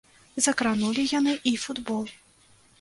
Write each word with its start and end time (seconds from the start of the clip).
Закранулі 0.45 1.05
яны 1.19 1.37
і 1.53 1.55
футбол. 1.67 2.03